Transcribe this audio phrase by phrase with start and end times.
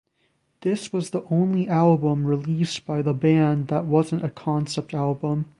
[0.61, 5.45] This was the only album released by the band that wasn't a concept album.